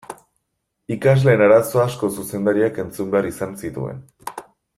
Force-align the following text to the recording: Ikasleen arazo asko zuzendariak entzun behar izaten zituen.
Ikasleen 0.95 1.43
arazo 1.49 1.83
asko 1.83 2.09
zuzendariak 2.17 2.81
entzun 2.85 3.13
behar 3.13 3.29
izaten 3.33 3.55
zituen. 3.67 4.03